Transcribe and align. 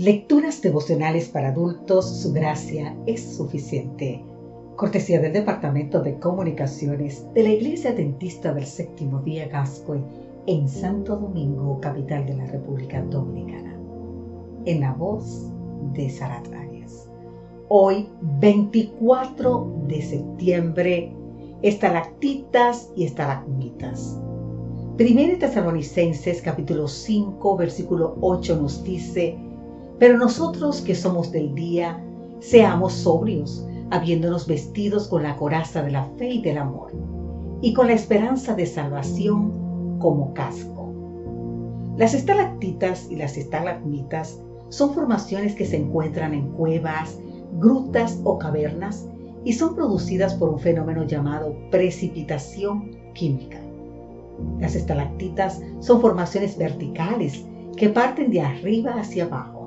Lecturas 0.00 0.62
devocionales 0.62 1.28
para 1.28 1.48
adultos, 1.48 2.22
su 2.22 2.32
gracia 2.32 2.96
es 3.04 3.36
suficiente. 3.36 4.24
Cortesía 4.74 5.20
del 5.20 5.34
Departamento 5.34 6.00
de 6.00 6.18
Comunicaciones 6.18 7.26
de 7.34 7.42
la 7.42 7.50
Iglesia 7.50 7.92
Dentista 7.92 8.54
del 8.54 8.64
Séptimo 8.64 9.20
Día 9.20 9.48
Gascoy 9.48 10.02
en 10.46 10.66
Santo 10.70 11.18
Domingo, 11.18 11.78
capital 11.82 12.24
de 12.24 12.32
la 12.32 12.46
República 12.46 13.02
Dominicana. 13.02 13.78
En 14.64 14.80
la 14.80 14.94
voz 14.94 15.52
de 15.92 16.08
Sarat. 16.08 16.48
Hoy, 17.68 18.08
24 18.40 19.84
de 19.86 20.00
septiembre, 20.00 21.14
estalactitas 21.60 22.90
y 22.96 23.04
estalagmitas. 23.04 24.18
Primero 24.96 25.38
Tesalonicenses 25.38 26.40
capítulo 26.40 26.88
5 26.88 27.56
versículo 27.58 28.16
8 28.22 28.56
nos 28.62 28.82
dice, 28.82 29.49
pero 30.00 30.16
nosotros 30.16 30.80
que 30.80 30.94
somos 30.94 31.30
del 31.30 31.54
día, 31.54 32.02
seamos 32.40 32.94
sobrios, 32.94 33.66
habiéndonos 33.90 34.46
vestidos 34.46 35.06
con 35.06 35.22
la 35.22 35.36
coraza 35.36 35.82
de 35.82 35.90
la 35.90 36.04
fe 36.16 36.30
y 36.30 36.40
del 36.40 36.56
amor, 36.56 36.90
y 37.60 37.74
con 37.74 37.86
la 37.86 37.92
esperanza 37.92 38.54
de 38.54 38.64
salvación 38.64 39.98
como 39.98 40.32
casco. 40.32 40.90
Las 41.98 42.14
estalactitas 42.14 43.08
y 43.10 43.16
las 43.16 43.36
estalagmitas 43.36 44.40
son 44.70 44.94
formaciones 44.94 45.54
que 45.54 45.66
se 45.66 45.76
encuentran 45.76 46.32
en 46.32 46.48
cuevas, 46.52 47.18
grutas 47.58 48.18
o 48.24 48.38
cavernas 48.38 49.06
y 49.44 49.52
son 49.52 49.74
producidas 49.74 50.32
por 50.32 50.48
un 50.48 50.58
fenómeno 50.58 51.04
llamado 51.04 51.54
precipitación 51.70 52.96
química. 53.12 53.58
Las 54.60 54.76
estalactitas 54.76 55.60
son 55.80 56.00
formaciones 56.00 56.56
verticales 56.56 57.44
que 57.76 57.90
parten 57.90 58.30
de 58.30 58.40
arriba 58.40 58.94
hacia 58.98 59.24
abajo 59.24 59.59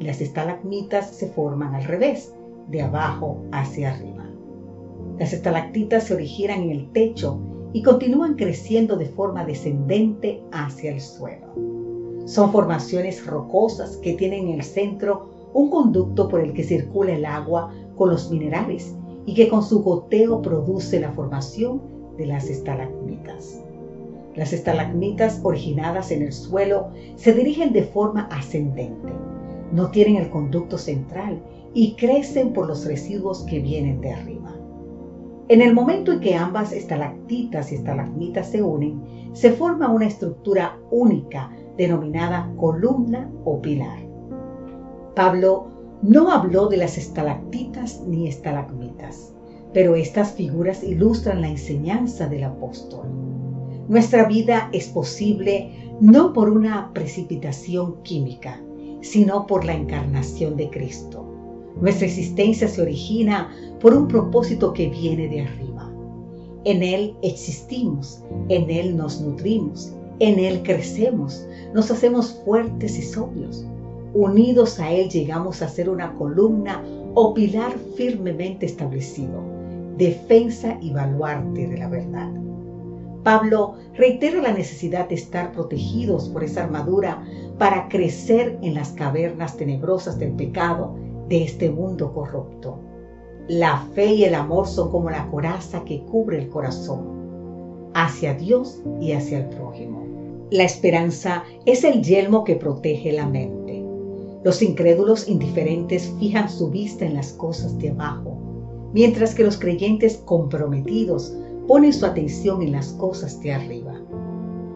las 0.00 0.20
estalagmitas 0.20 1.10
se 1.10 1.28
forman 1.28 1.74
al 1.74 1.84
revés, 1.84 2.34
de 2.68 2.82
abajo 2.82 3.44
hacia 3.52 3.92
arriba. 3.92 4.24
Las 5.18 5.32
estalactitas 5.32 6.04
se 6.04 6.14
originan 6.14 6.62
en 6.62 6.70
el 6.70 6.92
techo 6.92 7.38
y 7.72 7.82
continúan 7.82 8.34
creciendo 8.34 8.96
de 8.96 9.06
forma 9.06 9.44
descendente 9.44 10.42
hacia 10.52 10.92
el 10.92 11.00
suelo. 11.00 11.46
Son 12.26 12.50
formaciones 12.50 13.24
rocosas 13.26 13.96
que 13.98 14.14
tienen 14.14 14.48
en 14.48 14.54
el 14.54 14.62
centro 14.62 15.28
un 15.52 15.70
conducto 15.70 16.28
por 16.28 16.40
el 16.40 16.52
que 16.52 16.64
circula 16.64 17.14
el 17.14 17.24
agua 17.24 17.72
con 17.96 18.10
los 18.10 18.30
minerales 18.30 18.94
y 19.26 19.34
que 19.34 19.48
con 19.48 19.62
su 19.62 19.82
goteo 19.82 20.42
produce 20.42 21.00
la 21.00 21.12
formación 21.12 21.80
de 22.16 22.26
las 22.26 22.48
estalagmitas. 22.48 23.60
Las 24.34 24.52
estalagmitas 24.52 25.40
originadas 25.44 26.10
en 26.10 26.22
el 26.22 26.32
suelo 26.32 26.88
se 27.14 27.32
dirigen 27.32 27.72
de 27.72 27.84
forma 27.84 28.22
ascendente 28.32 29.12
no 29.72 29.90
tienen 29.90 30.16
el 30.16 30.30
conducto 30.30 30.78
central 30.78 31.42
y 31.72 31.96
crecen 31.96 32.52
por 32.52 32.66
los 32.66 32.84
residuos 32.84 33.42
que 33.42 33.60
vienen 33.60 34.00
de 34.00 34.12
arriba. 34.12 34.54
En 35.48 35.60
el 35.60 35.74
momento 35.74 36.12
en 36.12 36.20
que 36.20 36.34
ambas 36.34 36.72
estalactitas 36.72 37.70
y 37.70 37.74
estalagmitas 37.74 38.50
se 38.50 38.62
unen, 38.62 39.02
se 39.34 39.50
forma 39.50 39.90
una 39.90 40.06
estructura 40.06 40.78
única 40.90 41.50
denominada 41.76 42.50
columna 42.56 43.30
o 43.44 43.60
pilar. 43.60 43.98
Pablo 45.14 45.68
no 46.02 46.30
habló 46.30 46.68
de 46.68 46.78
las 46.78 46.96
estalactitas 46.96 48.02
ni 48.06 48.28
estalagmitas, 48.28 49.34
pero 49.72 49.96
estas 49.96 50.32
figuras 50.32 50.82
ilustran 50.82 51.40
la 51.40 51.48
enseñanza 51.48 52.26
del 52.28 52.44
apóstol. 52.44 53.06
Nuestra 53.88 54.24
vida 54.26 54.70
es 54.72 54.88
posible 54.88 55.92
no 56.00 56.32
por 56.32 56.48
una 56.48 56.92
precipitación 56.94 58.02
química, 58.02 58.60
sino 59.04 59.46
por 59.46 59.66
la 59.66 59.74
encarnación 59.74 60.56
de 60.56 60.70
Cristo. 60.70 61.24
Nuestra 61.80 62.06
existencia 62.06 62.66
se 62.66 62.80
origina 62.80 63.54
por 63.78 63.94
un 63.94 64.08
propósito 64.08 64.72
que 64.72 64.88
viene 64.88 65.28
de 65.28 65.42
arriba. 65.42 65.92
En 66.64 66.82
Él 66.82 67.14
existimos, 67.22 68.24
en 68.48 68.70
Él 68.70 68.96
nos 68.96 69.20
nutrimos, 69.20 69.92
en 70.20 70.38
Él 70.38 70.62
crecemos, 70.62 71.46
nos 71.74 71.90
hacemos 71.90 72.40
fuertes 72.46 72.98
y 72.98 73.02
sobrios. 73.02 73.66
Unidos 74.14 74.80
a 74.80 74.90
Él 74.90 75.10
llegamos 75.10 75.60
a 75.60 75.68
ser 75.68 75.90
una 75.90 76.14
columna 76.14 76.82
o 77.14 77.34
pilar 77.34 77.76
firmemente 77.96 78.64
establecido, 78.64 79.42
defensa 79.98 80.78
y 80.80 80.92
baluarte 80.92 81.66
de 81.66 81.76
la 81.76 81.88
verdad. 81.88 82.32
Pablo 83.24 83.74
reitera 83.94 84.40
la 84.42 84.52
necesidad 84.52 85.08
de 85.08 85.14
estar 85.14 85.52
protegidos 85.52 86.28
por 86.28 86.44
esa 86.44 86.64
armadura 86.64 87.24
para 87.58 87.88
crecer 87.88 88.58
en 88.62 88.74
las 88.74 88.90
cavernas 88.90 89.56
tenebrosas 89.56 90.18
del 90.18 90.32
pecado 90.32 90.94
de 91.28 91.42
este 91.42 91.70
mundo 91.70 92.12
corrupto. 92.12 92.78
La 93.48 93.78
fe 93.94 94.12
y 94.12 94.24
el 94.24 94.34
amor 94.34 94.68
son 94.68 94.90
como 94.90 95.10
la 95.10 95.26
coraza 95.30 95.84
que 95.84 96.02
cubre 96.04 96.38
el 96.38 96.48
corazón 96.50 97.90
hacia 97.94 98.34
Dios 98.34 98.82
y 99.00 99.12
hacia 99.12 99.38
el 99.38 99.48
prójimo. 99.48 100.04
La 100.50 100.64
esperanza 100.64 101.44
es 101.64 101.84
el 101.84 102.02
yelmo 102.02 102.44
que 102.44 102.56
protege 102.56 103.12
la 103.12 103.26
mente. 103.26 103.82
Los 104.44 104.60
incrédulos 104.60 105.28
indiferentes 105.28 106.12
fijan 106.18 106.50
su 106.50 106.68
vista 106.68 107.06
en 107.06 107.14
las 107.14 107.32
cosas 107.32 107.78
de 107.78 107.90
abajo, 107.90 108.36
mientras 108.92 109.34
que 109.34 109.44
los 109.44 109.58
creyentes 109.58 110.18
comprometidos 110.26 111.34
pone 111.66 111.92
su 111.92 112.04
atención 112.06 112.62
en 112.62 112.72
las 112.72 112.92
cosas 112.94 113.40
de 113.40 113.52
arriba. 113.52 114.00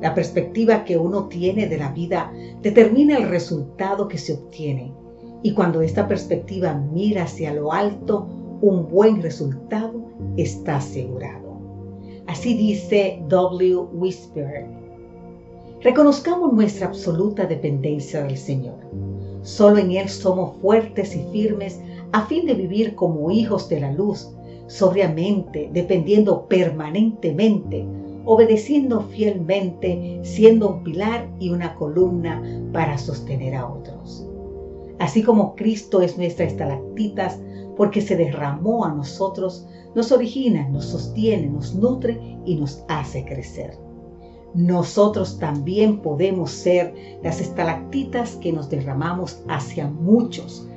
La 0.00 0.14
perspectiva 0.14 0.84
que 0.84 0.96
uno 0.96 1.26
tiene 1.28 1.66
de 1.66 1.76
la 1.76 1.92
vida 1.92 2.32
determina 2.62 3.18
el 3.18 3.28
resultado 3.28 4.08
que 4.08 4.16
se 4.16 4.32
obtiene. 4.32 4.92
Y 5.42 5.52
cuando 5.52 5.82
esta 5.82 6.08
perspectiva 6.08 6.74
mira 6.74 7.24
hacia 7.24 7.52
lo 7.52 7.72
alto, 7.72 8.26
un 8.62 8.88
buen 8.88 9.22
resultado 9.22 10.02
está 10.36 10.76
asegurado. 10.76 11.58
Así 12.26 12.54
dice 12.54 13.22
W. 13.28 13.76
Whisper. 13.92 14.66
Reconozcamos 15.82 16.52
nuestra 16.52 16.86
absoluta 16.86 17.46
dependencia 17.46 18.22
del 18.22 18.36
Señor. 18.36 18.76
Solo 19.42 19.78
en 19.78 19.92
Él 19.92 20.08
somos 20.08 20.56
fuertes 20.58 21.16
y 21.16 21.24
firmes 21.32 21.80
a 22.12 22.26
fin 22.26 22.46
de 22.46 22.54
vivir 22.54 22.94
como 22.94 23.30
hijos 23.30 23.68
de 23.68 23.80
la 23.80 23.92
luz, 23.92 24.30
sobriamente, 24.70 25.68
dependiendo 25.72 26.46
permanentemente, 26.46 27.84
obedeciendo 28.24 29.00
fielmente, 29.00 30.20
siendo 30.22 30.68
un 30.68 30.84
pilar 30.84 31.28
y 31.40 31.50
una 31.50 31.74
columna 31.74 32.40
para 32.72 32.96
sostener 32.96 33.56
a 33.56 33.68
otros. 33.68 34.24
Así 35.00 35.24
como 35.24 35.56
Cristo 35.56 36.02
es 36.02 36.16
nuestra 36.16 36.46
estalactitas 36.46 37.40
porque 37.76 38.00
se 38.00 38.14
derramó 38.14 38.84
a 38.84 38.94
nosotros, 38.94 39.66
nos 39.96 40.12
origina, 40.12 40.68
nos 40.68 40.84
sostiene, 40.84 41.48
nos 41.48 41.74
nutre 41.74 42.38
y 42.44 42.54
nos 42.54 42.84
hace 42.86 43.24
crecer. 43.24 43.76
Nosotros 44.54 45.36
también 45.40 46.00
podemos 46.00 46.52
ser 46.52 46.94
las 47.24 47.40
estalactitas 47.40 48.36
que 48.36 48.52
nos 48.52 48.70
derramamos 48.70 49.42
hacia 49.48 49.88
muchos, 49.88 50.68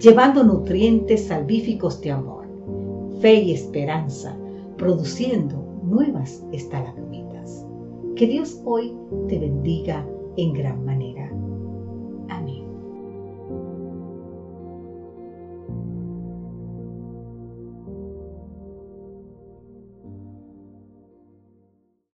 llevando 0.00 0.42
nutrientes 0.42 1.26
salvíficos 1.26 2.00
de 2.00 2.12
amor 2.12 2.41
fe 3.22 3.34
y 3.34 3.52
esperanza, 3.52 4.36
produciendo 4.76 5.64
nuevas 5.84 6.44
estalagmitas. 6.52 7.64
Que 8.16 8.26
Dios 8.26 8.60
hoy 8.64 8.92
te 9.28 9.38
bendiga 9.38 10.04
en 10.36 10.52
gran 10.52 10.84
manera. 10.84 11.30